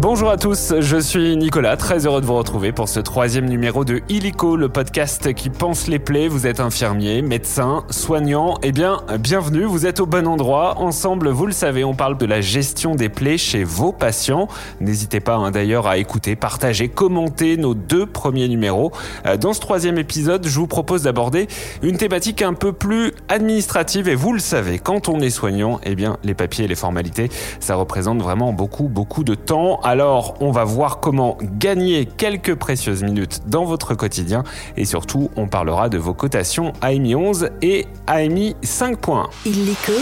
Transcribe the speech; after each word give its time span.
Bonjour 0.00 0.30
à 0.30 0.36
tous, 0.36 0.74
je 0.78 0.96
suis 0.96 1.36
Nicolas, 1.36 1.76
très 1.76 2.06
heureux 2.06 2.20
de 2.20 2.26
vous 2.26 2.36
retrouver 2.36 2.70
pour 2.70 2.88
ce 2.88 3.00
troisième 3.00 3.46
numéro 3.46 3.84
de 3.84 4.00
Illico, 4.08 4.54
le 4.54 4.68
podcast 4.68 5.34
qui 5.34 5.50
pense 5.50 5.88
les 5.88 5.98
plaies. 5.98 6.28
Vous 6.28 6.46
êtes 6.46 6.60
infirmier, 6.60 7.20
médecin, 7.20 7.82
soignant, 7.90 8.58
eh 8.62 8.70
bien, 8.70 9.00
bienvenue, 9.18 9.64
vous 9.64 9.86
êtes 9.86 9.98
au 9.98 10.06
bon 10.06 10.28
endroit. 10.28 10.78
Ensemble, 10.78 11.30
vous 11.30 11.46
le 11.46 11.52
savez, 11.52 11.82
on 11.82 11.96
parle 11.96 12.16
de 12.16 12.26
la 12.26 12.40
gestion 12.40 12.94
des 12.94 13.08
plaies 13.08 13.38
chez 13.38 13.64
vos 13.64 13.90
patients. 13.90 14.46
N'hésitez 14.80 15.18
pas 15.18 15.34
hein, 15.34 15.50
d'ailleurs 15.50 15.88
à 15.88 15.98
écouter, 15.98 16.36
partager, 16.36 16.88
commenter 16.88 17.56
nos 17.56 17.74
deux 17.74 18.06
premiers 18.06 18.46
numéros. 18.46 18.92
Euh, 19.26 19.36
dans 19.36 19.52
ce 19.52 19.58
troisième 19.58 19.98
épisode, 19.98 20.46
je 20.46 20.60
vous 20.60 20.68
propose 20.68 21.02
d'aborder 21.02 21.48
une 21.82 21.96
thématique 21.96 22.42
un 22.42 22.54
peu 22.54 22.72
plus 22.72 23.14
administrative 23.28 24.08
et 24.08 24.14
vous 24.14 24.32
le 24.32 24.38
savez, 24.38 24.78
quand 24.78 25.08
on 25.08 25.18
est 25.18 25.30
soignant, 25.30 25.80
eh 25.82 25.96
bien, 25.96 26.18
les 26.22 26.34
papiers 26.34 26.66
et 26.66 26.68
les 26.68 26.76
formalités, 26.76 27.30
ça 27.58 27.74
représente 27.74 28.22
vraiment 28.22 28.52
beaucoup, 28.52 28.86
beaucoup 28.86 29.24
de 29.24 29.34
temps. 29.34 29.80
Alors, 29.90 30.34
on 30.40 30.50
va 30.50 30.64
voir 30.64 31.00
comment 31.00 31.38
gagner 31.40 32.04
quelques 32.04 32.54
précieuses 32.54 33.02
minutes 33.02 33.40
dans 33.46 33.64
votre 33.64 33.94
quotidien 33.94 34.44
et 34.76 34.84
surtout, 34.84 35.30
on 35.34 35.48
parlera 35.48 35.88
de 35.88 35.96
vos 35.96 36.12
cotations 36.12 36.74
AMI 36.82 37.14
11 37.14 37.48
et 37.62 37.86
AMI 38.06 38.54
5 38.60 38.98
points. 38.98 39.30
Illico, 39.46 39.94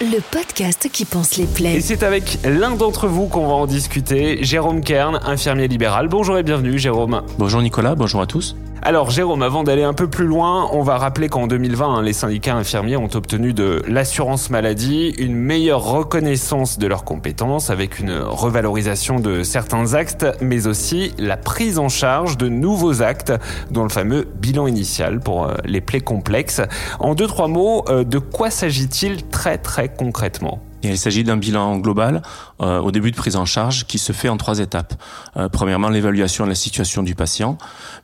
le 0.00 0.20
podcast 0.20 0.88
qui 0.92 1.04
pense 1.04 1.36
les 1.36 1.42
Et 1.42 1.46
plaies. 1.48 1.80
c'est 1.80 2.04
avec 2.04 2.38
l'un 2.44 2.76
d'entre 2.76 3.08
vous 3.08 3.26
qu'on 3.26 3.48
va 3.48 3.54
en 3.54 3.66
discuter, 3.66 4.38
Jérôme 4.44 4.82
Kern, 4.82 5.18
infirmier 5.24 5.66
libéral. 5.66 6.06
Bonjour 6.06 6.38
et 6.38 6.44
bienvenue, 6.44 6.78
Jérôme. 6.78 7.22
Bonjour 7.36 7.60
Nicolas, 7.60 7.96
bonjour 7.96 8.20
à 8.20 8.26
tous. 8.26 8.54
Alors 8.86 9.10
Jérôme, 9.10 9.42
avant 9.42 9.64
d'aller 9.64 9.82
un 9.82 9.94
peu 9.94 10.08
plus 10.08 10.26
loin, 10.26 10.68
on 10.72 10.82
va 10.82 10.98
rappeler 10.98 11.30
qu'en 11.30 11.46
2020, 11.46 11.86
hein, 11.86 12.02
les 12.02 12.12
syndicats 12.12 12.54
infirmiers 12.54 12.98
ont 12.98 13.08
obtenu 13.14 13.54
de 13.54 13.82
l'assurance 13.88 14.50
maladie 14.50 15.14
une 15.16 15.34
meilleure 15.34 15.82
reconnaissance 15.82 16.78
de 16.78 16.86
leurs 16.86 17.04
compétences 17.04 17.70
avec 17.70 17.98
une 17.98 18.12
revalorisation 18.12 19.20
de 19.20 19.42
certains 19.42 19.94
actes, 19.94 20.26
mais 20.42 20.66
aussi 20.66 21.14
la 21.16 21.38
prise 21.38 21.78
en 21.78 21.88
charge 21.88 22.36
de 22.36 22.50
nouveaux 22.50 23.00
actes, 23.00 23.32
dont 23.70 23.84
le 23.84 23.88
fameux 23.88 24.28
bilan 24.34 24.66
initial 24.66 25.18
pour 25.18 25.46
euh, 25.46 25.54
les 25.64 25.80
plaies 25.80 26.02
complexes. 26.02 26.60
En 27.00 27.14
deux, 27.14 27.26
trois 27.26 27.48
mots, 27.48 27.86
euh, 27.88 28.04
de 28.04 28.18
quoi 28.18 28.50
s'agit-il 28.50 29.26
très 29.28 29.56
très 29.56 29.88
concrètement? 29.88 30.60
Il 30.84 30.98
s'agit 30.98 31.24
d'un 31.24 31.36
bilan 31.36 31.78
global 31.78 32.22
euh, 32.60 32.78
au 32.78 32.90
début 32.90 33.10
de 33.10 33.16
prise 33.16 33.36
en 33.36 33.44
charge 33.44 33.86
qui 33.86 33.98
se 33.98 34.12
fait 34.12 34.28
en 34.28 34.36
trois 34.36 34.58
étapes. 34.58 34.94
Euh, 35.36 35.48
premièrement, 35.48 35.88
l'évaluation 35.88 36.44
de 36.44 36.50
la 36.50 36.54
situation 36.54 37.02
du 37.02 37.14
patient, 37.14 37.58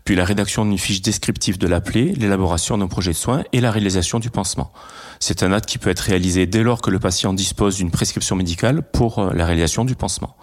puis 0.04 0.16
la 0.16 0.24
rédaction 0.24 0.64
d'une 0.64 0.78
fiche 0.78 1.02
descriptive 1.02 1.58
de 1.58 1.66
la 1.66 1.80
l'élaboration 1.92 2.78
d'un 2.78 2.86
projet 2.86 3.12
de 3.12 3.16
soins 3.16 3.42
et 3.52 3.60
la 3.60 3.70
réalisation 3.70 4.18
du 4.18 4.30
pansement. 4.30 4.72
C'est 5.22 5.42
un 5.42 5.52
acte 5.52 5.66
qui 5.68 5.76
peut 5.76 5.90
être 5.90 6.00
réalisé 6.00 6.46
dès 6.46 6.62
lors 6.62 6.80
que 6.80 6.90
le 6.90 6.98
patient 6.98 7.34
dispose 7.34 7.76
d'une 7.76 7.90
prescription 7.90 8.36
médicale 8.36 8.80
pour 8.80 9.18
euh, 9.18 9.30
la 9.34 9.44
réalisation 9.44 9.84
du 9.84 9.94
pansement. 9.94 10.34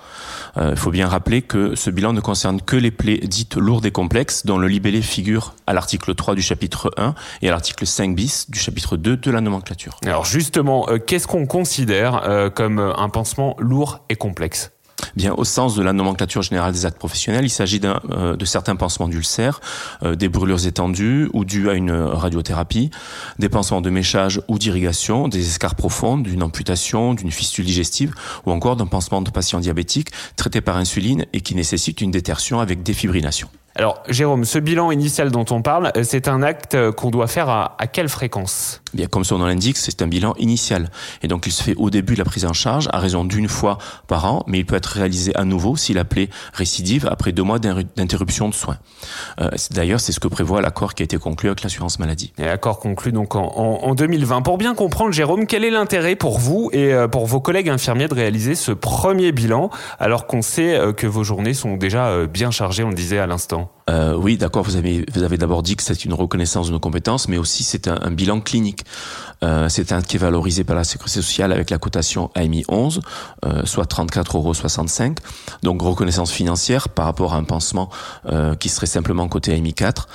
Euh, 0.58 0.70
Il 0.72 0.78
faut 0.78 0.92
bien 0.92 1.08
rappeler 1.08 1.42
que 1.42 1.76
ce 1.76 1.90
bilan 1.90 2.14
ne 2.14 2.22
concerne 2.22 2.62
que 2.62 2.76
les 2.76 2.92
plaies 2.92 3.18
dites 3.18 3.56
lourdes 3.56 3.88
et 3.88 3.92
complexes 3.92 4.46
dont 4.46 4.60
le 4.60 4.68
libellé 4.68 5.02
figure 5.02 5.56
à 5.66 5.74
l'article 5.74 6.14
3 6.14 6.36
du 6.36 6.44
chapitre 6.44 6.92
1 6.96 7.16
et 7.42 7.50
à 7.50 7.52
l'article 7.52 7.88
5 7.88 8.16
bis 8.16 8.52
du 8.52 8.60
chapitre 8.60 8.98
2 8.98 9.18
de 9.18 9.32
la 9.32 9.42
nomenclature. 9.42 9.98
Alors 10.06 10.26
justement, 10.26 10.88
euh, 10.90 11.00
qu'est-ce 11.00 11.26
qu'on 11.26 11.48
considère 11.48 12.22
comme 12.54 12.80
un 12.80 13.10
pansement 13.10 13.56
lourd 13.60 14.02
et 14.10 14.16
complexe? 14.16 14.72
Bien, 15.16 15.34
au 15.34 15.44
sens 15.44 15.76
de 15.76 15.84
la 15.84 15.94
nomenclature 15.94 16.42
générale 16.42 16.74
des 16.74 16.86
actes 16.86 16.98
professionnels, 16.98 17.46
il 17.46 17.50
s'agit 17.50 17.82
euh, 17.84 18.36
de 18.36 18.46
certains 18.46 18.76
pansements 18.76 19.08
d'ulcères, 19.08 19.62
euh, 20.04 20.16
des 20.16 20.30
brûlures 20.30 20.66
étendues 20.66 21.30
ou 21.34 21.46
dues 21.46 21.70
à 21.70 21.74
une 21.74 21.92
radiothérapie, 21.92 22.92
des 23.40 23.50
pansements 23.50 23.82
de 23.82 23.90
méchage 23.90 24.42
ou 24.48 24.58
d'irrigation, 24.58 25.28
des 25.28 25.48
escarres 25.48 25.76
profondes, 25.76 26.24
d'une 26.24 26.44
amputation, 26.44 27.14
d'une 27.14 27.32
fistule 27.32 27.66
digestive 27.66 28.14
ou 28.46 28.52
encore 28.52 28.76
d'un 28.76 28.88
pansement 28.88 29.22
de 29.22 29.30
patients 29.30 29.60
diabétiques 29.60 30.10
traités 30.36 30.62
par 30.62 30.78
insuline 30.78 31.26
et 31.34 31.42
qui 31.42 31.56
nécessite 31.56 32.02
une 32.02 32.12
détertion 32.12 32.60
avec 32.60 32.84
défibrillation. 32.84 33.50
Alors 33.80 34.02
Jérôme, 34.10 34.44
ce 34.44 34.58
bilan 34.58 34.90
initial 34.92 35.30
dont 35.30 35.46
on 35.52 35.62
parle, 35.62 35.92
euh, 35.96 36.02
c'est 36.04 36.28
un 36.28 36.42
acte 36.42 36.74
euh, 36.74 36.92
qu'on 36.92 37.12
doit 37.12 37.28
faire 37.28 37.48
à, 37.48 37.76
à 37.78 37.86
quelle 37.86 38.10
fréquence? 38.10 38.82
Bien, 38.96 39.06
comme 39.06 39.24
son 39.24 39.38
nom 39.38 39.46
l'indique, 39.46 39.78
c'est 39.78 40.02
un 40.02 40.08
bilan 40.08 40.34
initial. 40.40 40.90
Et 41.22 41.28
donc, 41.28 41.46
il 41.46 41.52
se 41.52 41.62
fait 41.62 41.76
au 41.76 41.92
début 41.92 42.14
de 42.14 42.20
la 42.20 42.26
prise 42.26 42.46
en 42.46 42.54
charge 42.54 42.90
à 42.92 42.98
raison 42.98 43.24
d'une 43.24 43.48
fois 43.48 43.78
par 44.08 44.26
an, 44.26 44.44
mais 44.48 44.58
il 44.60 44.66
peut 44.66 44.76
être 44.76 44.88
réalisé 44.88 45.36
à 45.36 45.44
nouveau 45.44 45.76
s'il 45.76 46.00
appelé 46.00 46.32
récidive 46.54 47.08
après 47.12 47.34
deux 47.34 47.44
mois 47.44 47.60
d'interruption 47.60 48.50
de 48.50 48.56
soins. 48.56 48.78
Euh, 49.42 49.50
D'ailleurs, 49.72 50.00
c'est 50.00 50.12
ce 50.12 50.20
que 50.20 50.28
prévoit 50.28 50.62
l'accord 50.62 50.96
qui 50.96 51.04
a 51.04 51.06
été 51.06 51.18
conclu 51.18 51.50
avec 51.50 51.62
l'assurance 51.62 52.00
maladie. 52.00 52.34
Et 52.40 52.48
accord 52.48 52.80
conclu 52.80 53.12
donc 53.12 53.36
en, 53.36 53.44
en- 53.56 53.80
en 53.84 53.94
2020. 53.94 54.42
Pour 54.42 54.58
bien 54.58 54.74
comprendre, 54.74 55.12
Jérôme, 55.14 55.46
quel 55.46 55.64
est 55.64 55.70
l'intérêt 55.70 56.16
pour 56.16 56.40
vous 56.40 56.72
et 56.74 56.96
pour 57.12 57.28
vos 57.28 57.42
collègues 57.42 57.70
infirmiers 57.70 58.08
de 58.08 58.16
réaliser 58.16 58.56
ce 58.56 58.72
premier 58.72 59.32
bilan, 59.32 59.70
alors 60.00 60.26
qu'on 60.26 60.42
sait 60.42 60.80
que 60.98 61.06
vos 61.06 61.24
journées 61.24 61.54
sont 61.54 61.76
déjà 61.78 62.26
bien 62.26 62.50
chargées, 62.50 62.84
on 62.84 62.90
le 62.90 62.96
disait 62.96 63.20
à 63.20 63.28
l'instant? 63.28 63.67
Euh, 63.90 64.16
oui, 64.16 64.38
d'accord, 64.38 64.64
vous 64.64 64.76
avez, 64.76 65.06
d'abord 65.38 65.64
dit 65.64 65.76
que 65.76 65.84
c'est 65.84 66.04
une 66.04 66.14
reconnaissance 66.14 66.68
de 66.68 66.74
nos 66.74 66.80
compétences, 66.80 67.30
mais 67.30 67.38
aussi 67.38 67.64
c'est 67.64 67.88
un, 67.88 68.12
bilan 68.12 68.42
clinique. 68.42 68.84
Euh, 69.44 69.70
c'est 69.70 69.92
un 69.92 70.02
qui 70.02 70.18
est 70.18 70.20
valorisé 70.20 70.64
par 70.64 70.76
la 70.76 70.84
sécurité 70.84 71.22
sociale 71.22 71.54
avec 71.54 71.70
la 71.70 71.78
cotation 71.78 72.30
AMI 72.36 72.66
11, 72.68 73.02
euh, 73.46 73.66
soit 73.66 73.90
34,65 73.90 75.06
euros. 75.06 75.16
Donc 75.64 75.82
reconnaissance 75.82 76.32
financière 76.32 76.90
par 76.90 77.06
rapport 77.06 77.34
à 77.34 77.38
un 77.38 77.44
pansement 77.44 77.90
qui 78.60 78.70
serait 78.70 78.88
simplement 78.88 79.28
coté 79.28 79.54
AMI 79.54 79.74
4. 79.74 80.08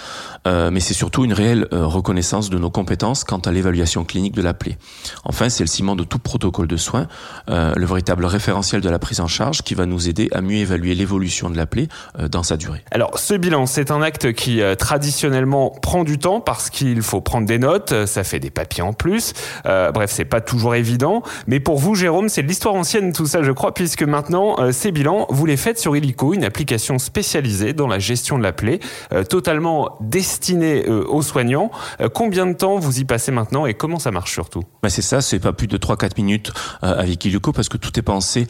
Euh, 0.47 0.70
mais 0.70 0.80
c'est 0.80 0.94
surtout 0.94 1.25
une 1.25 1.32
réelle 1.32 1.69
euh, 1.72 1.86
reconnaissance 1.86 2.50
de 2.50 2.58
nos 2.58 2.70
compétences 2.70 3.25
quant 3.25 3.38
à 3.38 3.53
l'évaluation 3.53 4.04
clinique 4.04 4.34
de 4.34 4.42
la 4.42 4.54
plaie. 4.54 4.76
Enfin, 5.25 5.48
c'est 5.48 5.62
le 5.62 5.69
ciment 5.69 5.97
de 5.97 6.04
tout 6.04 6.19
protocole 6.19 6.66
de 6.66 6.76
soins, 6.76 7.06
euh, 7.48 7.72
le 7.76 7.86
véritable 7.86 8.25
référentiel 8.25 8.81
de 8.81 8.88
la 8.88 8.98
prise 8.98 9.20
en 9.20 9.28
charge 9.28 9.62
qui 9.62 9.75
va 9.75 9.86
nous 9.86 10.08
aider 10.08 10.28
à 10.32 10.41
mieux 10.41 10.56
évaluer 10.56 10.94
l'évolution 10.94 11.50
de 11.50 11.56
la 11.56 11.66
plaie 11.66 11.88
euh, 12.19 12.28
dans 12.28 12.42
sa 12.42 12.56
durée. 12.56 12.82
Alors, 12.91 13.19
ce 13.19 13.34
bilan, 13.34 13.66
c'est 13.66 13.91
un 13.91 14.02
acte 14.02 14.32
qui 14.32 14.60
euh, 14.60 14.75
traditionnellement 14.75 15.70
prend 15.70 16.04
du 16.04 16.19
temps 16.19 16.41
parce 16.41 16.70
qu'il 16.70 17.02
faut 17.02 17.20
prendre 17.20 17.47
des 17.47 17.58
notes, 17.58 17.92
euh, 17.92 18.06
ça 18.06 18.25
fait 18.25 18.41
des 18.41 18.50
papiers 18.50 18.82
en 18.82 18.92
plus. 18.92 19.32
Bref, 19.64 20.10
c'est 20.12 20.25
pas 20.25 20.41
toujours 20.41 20.75
évident. 20.75 21.22
Mais 21.47 21.60
pour 21.60 21.78
vous, 21.78 21.94
Jérôme, 21.94 22.28
c'est 22.28 22.42
de 22.42 22.48
l'histoire 22.48 22.75
ancienne 22.75 23.12
tout 23.12 23.26
ça, 23.26 23.42
je 23.42 23.52
crois, 23.52 23.75
puisque 23.75 24.02
maintenant, 24.02 24.56
ces 24.72 24.92
bilans, 24.92 25.26
vous 25.31 25.47
les 25.47 25.56
faites 25.56 25.78
sur 25.78 25.97
Illico, 25.97 26.34
une 26.34 26.44
application 26.44 26.98
spécialisée 26.98 27.72
dans 27.72 27.86
la 27.86 27.98
gestion 27.98 28.38
de 28.38 28.42
la 28.42 28.52
plaie, 28.52 28.81
totalement 29.28 29.97
destinée 30.32 30.84
euh, 30.88 31.04
aux 31.09 31.22
soignants. 31.22 31.70
Euh, 32.00 32.09
combien 32.09 32.47
de 32.47 32.54
temps 32.54 32.78
vous 32.78 33.00
y 33.00 33.04
passez 33.04 33.32
maintenant 33.32 33.66
et 33.66 33.75
comment 33.75 33.98
ça 33.98 34.10
marche 34.10 34.32
surtout? 34.32 34.62
Ben 34.82 34.88
c'est 34.88 35.03
ça, 35.03 35.20
c'est 35.20 35.38
pas 35.38 35.53
plus 35.53 35.66
de 35.66 35.76
3-4 35.76 36.12
minutes 36.16 36.53
euh, 36.82 36.98
avec 36.98 37.25
Illuco 37.25 37.53
parce 37.53 37.69
que 37.69 37.76
tout 37.76 37.98
est 37.98 38.03
pensé 38.03 38.47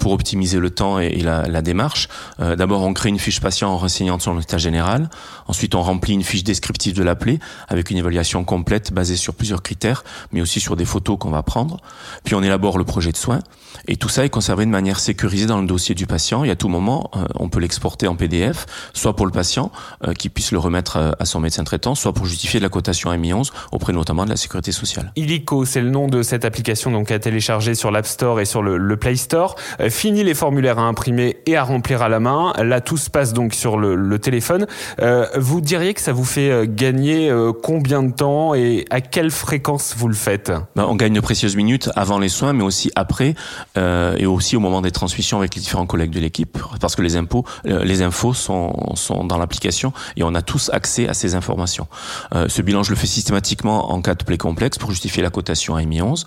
pour 0.00 0.12
optimiser 0.12 0.58
le 0.58 0.70
temps 0.70 0.98
et, 0.98 1.20
la, 1.20 1.62
démarche. 1.62 2.08
D'abord, 2.38 2.82
on 2.82 2.92
crée 2.92 3.08
une 3.08 3.18
fiche 3.18 3.40
patient 3.40 3.70
en 3.70 3.76
renseignant 3.76 4.18
sur 4.18 4.34
l'état 4.34 4.58
général. 4.58 5.10
Ensuite, 5.48 5.74
on 5.74 5.82
remplit 5.82 6.14
une 6.14 6.22
fiche 6.22 6.44
descriptive 6.44 6.94
de 6.94 7.02
la 7.02 7.14
plaie 7.14 7.38
avec 7.68 7.90
une 7.90 7.98
évaluation 7.98 8.44
complète 8.44 8.92
basée 8.92 9.16
sur 9.16 9.34
plusieurs 9.34 9.62
critères, 9.62 10.04
mais 10.32 10.40
aussi 10.40 10.60
sur 10.60 10.76
des 10.76 10.84
photos 10.84 11.18
qu'on 11.18 11.30
va 11.30 11.42
prendre. 11.42 11.80
Puis, 12.24 12.34
on 12.34 12.42
élabore 12.42 12.78
le 12.78 12.84
projet 12.84 13.12
de 13.12 13.16
soins. 13.16 13.40
Et 13.88 13.96
tout 13.96 14.08
ça 14.08 14.24
est 14.24 14.30
conservé 14.30 14.64
de 14.64 14.70
manière 14.70 15.00
sécurisée 15.00 15.46
dans 15.46 15.60
le 15.60 15.66
dossier 15.66 15.94
du 15.94 16.06
patient. 16.06 16.44
Et 16.44 16.50
à 16.50 16.56
tout 16.56 16.68
moment, 16.68 17.10
on 17.34 17.48
peut 17.48 17.60
l'exporter 17.60 18.06
en 18.06 18.16
PDF, 18.16 18.66
soit 18.94 19.16
pour 19.16 19.26
le 19.26 19.32
patient 19.32 19.70
qui 20.18 20.28
puisse 20.28 20.52
le 20.52 20.58
remettre 20.58 21.14
à 21.18 21.24
son 21.26 21.40
médecin 21.40 21.64
traitant, 21.64 21.94
soit 21.94 22.12
pour 22.12 22.26
justifier 22.26 22.60
de 22.60 22.64
la 22.64 22.70
cotation 22.70 23.12
MI11 23.12 23.50
auprès 23.72 23.92
notamment 23.92 24.24
de 24.24 24.30
la 24.30 24.36
sécurité 24.36 24.72
sociale. 24.72 25.12
Illico, 25.16 25.64
c'est 25.64 25.80
le 25.80 25.90
nom 25.90 26.08
de 26.08 26.22
cette 26.22 26.44
application 26.44 26.90
donc 26.90 27.10
à 27.10 27.18
télécharger 27.18 27.74
sur 27.74 27.90
l'App 27.90 28.06
Store 28.06 28.40
et 28.40 28.44
sur 28.44 28.62
le, 28.62 28.76
le 28.76 28.96
Play 28.96 29.16
Store. 29.16 29.56
Euh, 29.80 29.90
fini 29.90 30.24
les 30.24 30.34
formulaires 30.34 30.78
à 30.78 30.82
imprimer 30.82 31.38
et 31.46 31.56
à 31.56 31.62
remplir 31.62 32.02
à 32.02 32.08
la 32.08 32.20
main. 32.20 32.52
Là, 32.58 32.80
tout 32.80 32.96
se 32.96 33.10
passe 33.10 33.32
donc 33.32 33.54
sur 33.54 33.78
le, 33.78 33.94
le 33.94 34.18
téléphone. 34.18 34.66
Euh, 35.00 35.26
vous 35.36 35.60
diriez 35.60 35.94
que 35.94 36.00
ça 36.00 36.12
vous 36.12 36.24
fait 36.24 36.50
euh, 36.50 36.66
gagner 36.68 37.30
euh, 37.30 37.52
combien 37.52 38.02
de 38.02 38.12
temps 38.12 38.54
et 38.54 38.84
à 38.90 39.00
quelle 39.00 39.30
fréquence 39.30 39.94
vous 39.96 40.08
le 40.08 40.14
faites? 40.14 40.52
Ben, 40.74 40.84
on 40.88 40.96
gagne 40.96 41.14
de 41.14 41.20
précieuses 41.20 41.56
minutes 41.56 41.90
avant 41.96 42.18
les 42.18 42.28
soins, 42.28 42.52
mais 42.52 42.64
aussi 42.64 42.90
après, 42.94 43.34
et 43.76 44.26
aussi 44.26 44.56
au 44.56 44.60
moment 44.60 44.80
des 44.80 44.90
transmissions 44.90 45.38
avec 45.38 45.54
les 45.54 45.60
différents 45.60 45.86
collègues 45.86 46.10
de 46.10 46.20
l'équipe, 46.20 46.58
parce 46.80 46.96
que 46.96 47.02
les 47.02 47.16
impôts, 47.16 47.44
les 47.64 48.02
infos 48.02 48.34
sont, 48.34 48.72
sont 48.94 49.24
dans 49.24 49.38
l'application 49.38 49.92
et 50.16 50.22
on 50.22 50.34
a 50.34 50.42
tous 50.42 50.70
accès 50.72 51.08
à 51.08 51.14
ces 51.16 51.34
informations. 51.34 51.88
Euh, 52.34 52.48
ce 52.48 52.62
bilan, 52.62 52.82
je 52.82 52.90
le 52.90 52.96
fais 52.96 53.06
systématiquement 53.06 53.92
en 53.92 54.00
cas 54.00 54.14
de 54.14 54.24
plaie 54.24 54.38
complexe 54.38 54.78
pour 54.78 54.90
justifier 54.90 55.22
la 55.22 55.30
cotation 55.30 55.76
à 55.76 55.82
MI 55.82 56.02
11, 56.02 56.26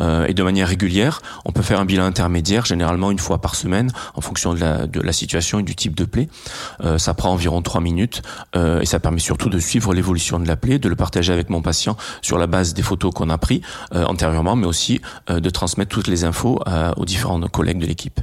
euh, 0.00 0.26
et 0.26 0.34
de 0.34 0.42
manière 0.42 0.68
régulière, 0.68 1.22
on 1.44 1.52
peut 1.52 1.62
faire 1.62 1.80
un 1.80 1.84
bilan 1.84 2.04
intermédiaire, 2.04 2.64
généralement 2.64 3.10
une 3.10 3.18
fois 3.18 3.40
par 3.40 3.54
semaine, 3.54 3.92
en 4.14 4.20
fonction 4.20 4.54
de 4.54 4.60
la, 5.00 5.12
situation 5.12 5.58
et 5.58 5.62
du 5.62 5.74
type 5.74 5.96
de 5.96 6.04
plaie. 6.04 6.28
Euh, 6.84 6.96
ça 6.96 7.14
prend 7.14 7.30
environ 7.32 7.62
trois 7.62 7.80
minutes 7.80 8.22
et 8.54 8.86
ça 8.86 9.00
permet 9.00 9.18
surtout 9.18 9.48
de 9.48 9.58
suivre 9.58 9.92
l'évolution 9.92 10.38
de 10.38 10.46
la 10.46 10.56
plaie, 10.56 10.78
de 10.78 10.88
le 10.88 10.96
partager 10.96 11.32
avec 11.32 11.50
mon 11.50 11.62
patient 11.62 11.96
sur 12.22 12.38
la 12.38 12.46
base 12.46 12.74
des 12.74 12.82
photos 12.82 13.12
qu'on 13.12 13.28
a 13.28 13.38
pris 13.38 13.60
euh, 13.94 14.04
antérieurement, 14.04 14.56
mais 14.56 14.66
aussi 14.66 15.00
de 15.28 15.50
transmettre 15.50 15.90
toutes 15.90 16.06
les 16.06 16.24
infos 16.24 16.60
aux 16.96 17.04
différents 17.04 17.40
collègues 17.40 17.78
de 17.78 17.86
l'équipe. 17.86 18.20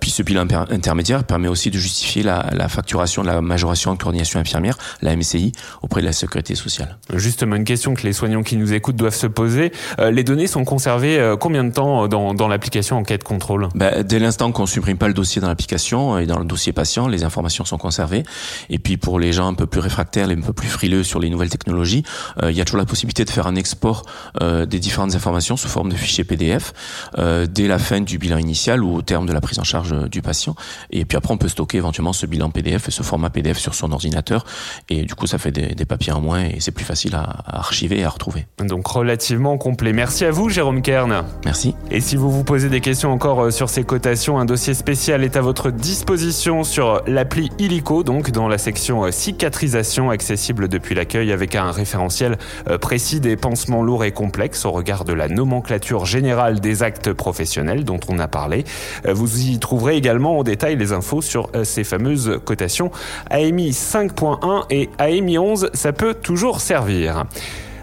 Puis 0.00 0.10
ce 0.10 0.22
bilan 0.22 0.42
inter- 0.42 0.64
intermédiaire 0.70 1.24
permet 1.24 1.48
aussi 1.48 1.70
de 1.70 1.78
justifier 1.78 2.22
la, 2.22 2.68
facturation 2.68 3.22
de 3.22 3.28
la 3.28 3.40
majoration 3.40 3.94
de 3.94 3.98
coordination 3.98 4.40
infirmière, 4.40 4.76
la 5.08 5.16
MCI 5.16 5.52
auprès 5.82 6.00
de 6.00 6.06
la 6.06 6.12
sécurité 6.12 6.54
sociale. 6.54 6.98
Justement, 7.14 7.56
une 7.56 7.64
question 7.64 7.94
que 7.94 8.02
les 8.02 8.12
soignants 8.12 8.42
qui 8.42 8.56
nous 8.56 8.72
écoutent 8.72 8.96
doivent 8.96 9.14
se 9.14 9.26
poser. 9.26 9.72
Euh, 9.98 10.10
les 10.10 10.24
données 10.24 10.46
sont 10.46 10.64
conservées 10.64 11.18
euh, 11.18 11.36
combien 11.36 11.64
de 11.64 11.72
temps 11.72 12.08
dans, 12.08 12.34
dans 12.34 12.48
l'application 12.48 12.96
enquête 12.96 13.24
contrôle? 13.24 13.68
Ben, 13.74 14.02
Dès 14.02 14.18
l'instant 14.18 14.52
qu'on 14.52 14.66
supprime 14.66 14.98
pas 14.98 15.08
le 15.08 15.14
dossier 15.14 15.40
dans 15.40 15.48
l'application 15.48 16.18
et 16.18 16.26
dans 16.26 16.38
le 16.38 16.44
dossier 16.44 16.72
patient, 16.72 17.08
les 17.08 17.24
informations 17.24 17.64
sont 17.64 17.78
conservées. 17.78 18.22
Et 18.70 18.78
puis 18.78 18.96
pour 18.96 19.18
les 19.18 19.32
gens 19.32 19.48
un 19.48 19.54
peu 19.54 19.66
plus 19.66 19.80
réfractaires, 19.80 20.28
un 20.28 20.40
peu 20.40 20.52
plus 20.52 20.68
frileux 20.68 21.02
sur 21.02 21.20
les 21.20 21.30
nouvelles 21.30 21.48
technologies, 21.48 22.04
il 22.42 22.50
y 22.50 22.60
a 22.60 22.64
toujours 22.64 22.78
la 22.78 22.84
possibilité 22.84 23.24
de 23.24 23.30
faire 23.30 23.46
un 23.46 23.56
export 23.56 24.04
des 24.40 24.78
différentes 24.78 25.14
informations 25.14 25.56
sous 25.56 25.68
forme 25.68 25.90
de 25.90 25.96
fichiers 25.96 26.24
PDF 26.24 26.72
dès 27.16 27.66
la 27.66 27.78
fin 27.78 28.00
du 28.00 28.18
bilan 28.18 28.38
initial 28.38 28.82
ou 28.82 28.94
au 28.96 29.02
terme 29.02 29.26
de 29.26 29.32
la 29.32 29.40
prise 29.40 29.58
en 29.58 29.64
charge 29.64 30.08
du 30.08 30.22
patient. 30.22 30.54
Et 30.90 31.04
puis 31.04 31.16
après, 31.16 31.32
on 31.32 31.38
peut 31.38 31.48
stocker 31.48 31.78
éventuellement 31.78 32.12
ce 32.12 32.26
bilan 32.26 32.50
PDF 32.50 32.88
et 32.88 32.90
ce 32.90 33.02
format 33.02 33.30
PDF 33.30 33.58
sur 33.58 33.74
son 33.74 33.92
ordinateur. 33.92 34.44
Et 34.88 34.97
du 35.02 35.14
coup, 35.14 35.26
ça 35.26 35.38
fait 35.38 35.52
des, 35.52 35.84
papiers 35.84 36.12
en 36.12 36.20
moins 36.20 36.44
et 36.44 36.60
c'est 36.60 36.72
plus 36.72 36.84
facile 36.84 37.14
à, 37.14 37.42
archiver 37.46 38.00
et 38.00 38.04
à 38.04 38.10
retrouver. 38.10 38.46
Donc 38.62 38.86
relativement 38.86 39.56
complet. 39.56 39.92
Merci 39.92 40.24
à 40.24 40.30
vous, 40.30 40.48
Jérôme 40.48 40.82
Kern. 40.82 41.24
Merci. 41.44 41.74
Et 41.90 42.00
si 42.00 42.16
vous 42.16 42.30
vous 42.30 42.44
posez 42.44 42.68
des 42.68 42.80
questions 42.80 43.12
encore 43.12 43.44
euh, 43.44 43.50
sur 43.50 43.70
ces 43.70 43.84
cotations, 43.84 44.38
un 44.38 44.44
dossier 44.44 44.74
spécial 44.74 45.24
est 45.24 45.36
à 45.36 45.40
votre 45.40 45.70
disposition 45.70 46.64
sur 46.64 47.02
l'appli 47.06 47.50
Illico, 47.58 48.02
donc 48.02 48.30
dans 48.30 48.48
la 48.48 48.58
section 48.58 49.04
euh, 49.04 49.10
cicatrisation 49.10 50.10
accessible 50.10 50.68
depuis 50.68 50.94
l'accueil 50.94 51.32
avec 51.32 51.54
un 51.54 51.70
référentiel 51.70 52.36
euh, 52.68 52.76
précis 52.76 53.20
des 53.20 53.36
pansements 53.36 53.82
lourds 53.82 54.04
et 54.04 54.12
complexes 54.12 54.64
au 54.64 54.72
regard 54.72 55.04
de 55.04 55.12
la 55.12 55.28
nomenclature 55.28 56.04
générale 56.04 56.60
des 56.60 56.82
actes 56.82 57.12
professionnels 57.12 57.84
dont 57.84 58.00
on 58.08 58.18
a 58.18 58.28
parlé. 58.28 58.64
Vous 59.06 59.40
y 59.40 59.58
trouverez 59.58 59.96
également 59.96 60.38
en 60.38 60.42
détail 60.42 60.76
les 60.76 60.92
infos 60.92 61.22
sur 61.22 61.50
ces 61.64 61.84
fameuses 61.84 62.40
cotations 62.44 62.90
AMI 63.30 63.70
5.1 63.70 64.64
et 64.70 64.87
AMI 64.98 65.38
11, 65.38 65.70
ça 65.74 65.92
peut 65.92 66.14
toujours 66.14 66.60
servir. 66.60 67.24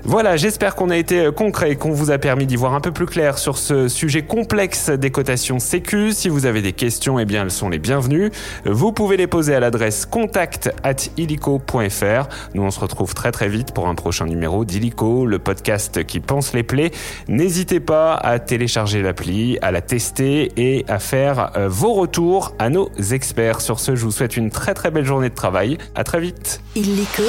Voilà, 0.07 0.37
j'espère 0.37 0.75
qu'on 0.75 0.91
a 0.91 0.97
été 0.97 1.19
euh, 1.19 1.31
concret, 1.31 1.75
qu'on 1.77 1.89
vous 1.89 2.11
a 2.11 2.19
permis 2.19 2.45
d'y 2.45 2.55
voir 2.55 2.75
un 2.75 2.79
peu 2.79 2.91
plus 2.91 3.07
clair 3.07 3.39
sur 3.39 3.57
ce 3.57 3.87
sujet 3.87 4.21
complexe 4.21 4.91
des 4.91 5.09
cotations 5.09 5.57
sécu. 5.57 6.11
Si 6.11 6.29
vous 6.29 6.45
avez 6.45 6.61
des 6.61 6.73
questions, 6.73 7.17
eh 7.17 7.25
bien, 7.25 7.41
elles 7.41 7.51
sont 7.51 7.69
les 7.69 7.79
bienvenues. 7.79 8.29
Vous 8.65 8.91
pouvez 8.91 9.17
les 9.17 9.25
poser 9.25 9.55
à 9.55 9.59
l'adresse 9.59 10.05
contact 10.05 10.71
at 10.83 10.95
illico.fr. 11.17 12.29
Nous, 12.53 12.61
on 12.61 12.69
se 12.69 12.79
retrouve 12.79 13.15
très 13.15 13.31
très 13.31 13.49
vite 13.49 13.73
pour 13.73 13.87
un 13.87 13.95
prochain 13.95 14.27
numéro 14.27 14.63
d'Illico, 14.63 15.25
le 15.25 15.39
podcast 15.39 16.05
qui 16.05 16.19
pense 16.19 16.53
les 16.53 16.61
plaies. 16.61 16.91
N'hésitez 17.27 17.79
pas 17.79 18.13
à 18.13 18.37
télécharger 18.37 19.01
l'appli, 19.01 19.57
à 19.63 19.71
la 19.71 19.81
tester 19.81 20.51
et 20.55 20.85
à 20.87 20.99
faire 20.99 21.51
euh, 21.57 21.67
vos 21.67 21.93
retours 21.93 22.53
à 22.59 22.69
nos 22.69 22.91
experts. 23.11 23.59
Sur 23.59 23.79
ce, 23.79 23.95
je 23.95 24.05
vous 24.05 24.11
souhaite 24.11 24.37
une 24.37 24.51
très 24.51 24.75
très 24.75 24.91
belle 24.91 25.05
journée 25.05 25.29
de 25.29 25.35
travail. 25.35 25.79
À 25.95 26.03
très 26.03 26.19
vite. 26.19 26.61
Illico, 26.75 27.23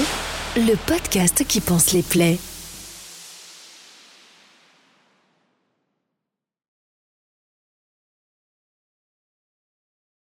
le 0.59 0.77
podcast 0.87 1.43
qui 1.49 1.63
pense 1.63 1.93
les 1.95 2.03
plaies. 2.03 2.37